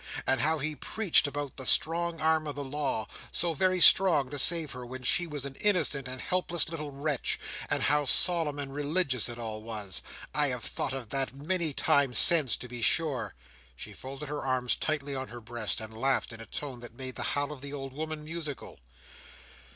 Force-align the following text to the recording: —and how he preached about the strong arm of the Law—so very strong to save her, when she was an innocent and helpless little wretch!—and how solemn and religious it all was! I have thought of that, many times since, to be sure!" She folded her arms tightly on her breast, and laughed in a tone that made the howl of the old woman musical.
—and 0.25 0.41
how 0.41 0.57
he 0.57 0.75
preached 0.75 1.27
about 1.27 1.57
the 1.57 1.63
strong 1.63 2.19
arm 2.19 2.47
of 2.47 2.55
the 2.55 2.63
Law—so 2.63 3.53
very 3.53 3.79
strong 3.79 4.31
to 4.31 4.39
save 4.39 4.71
her, 4.71 4.83
when 4.83 5.03
she 5.03 5.27
was 5.27 5.45
an 5.45 5.53
innocent 5.57 6.07
and 6.07 6.21
helpless 6.21 6.67
little 6.69 6.91
wretch!—and 6.91 7.83
how 7.83 8.03
solemn 8.03 8.57
and 8.57 8.73
religious 8.73 9.29
it 9.29 9.37
all 9.37 9.61
was! 9.61 10.01
I 10.33 10.47
have 10.47 10.63
thought 10.63 10.93
of 10.93 11.09
that, 11.09 11.35
many 11.35 11.71
times 11.71 12.17
since, 12.17 12.57
to 12.57 12.67
be 12.67 12.81
sure!" 12.81 13.35
She 13.75 13.93
folded 13.93 14.27
her 14.27 14.43
arms 14.43 14.75
tightly 14.75 15.13
on 15.13 15.27
her 15.27 15.39
breast, 15.39 15.79
and 15.79 15.95
laughed 15.95 16.33
in 16.33 16.41
a 16.41 16.47
tone 16.47 16.79
that 16.79 16.95
made 16.95 17.13
the 17.13 17.21
howl 17.37 17.51
of 17.51 17.61
the 17.61 17.71
old 17.71 17.93
woman 17.93 18.23
musical. 18.23 18.79